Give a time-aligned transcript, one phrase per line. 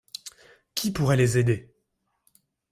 [0.73, 1.71] Qui pourrait les aider.